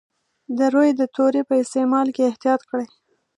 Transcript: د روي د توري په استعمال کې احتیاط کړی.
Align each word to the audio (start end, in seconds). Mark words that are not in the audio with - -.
د 0.57 0.59
روي 0.73 0.91
د 0.99 1.01
توري 1.15 1.41
په 1.49 1.53
استعمال 1.63 2.07
کې 2.15 2.27
احتیاط 2.29 2.61
کړی. 2.69 2.87